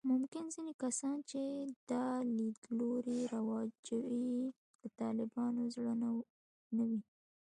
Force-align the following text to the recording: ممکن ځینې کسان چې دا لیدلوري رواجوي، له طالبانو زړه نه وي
ممکن 0.09 0.43
ځینې 0.55 0.73
کسان 0.83 1.17
چې 1.29 1.41
دا 1.91 2.07
لیدلوري 2.37 3.19
رواجوي، 3.33 4.33
له 4.81 4.87
طالبانو 5.01 5.61
زړه 5.75 5.93
نه 6.75 6.81
وي 6.89 6.99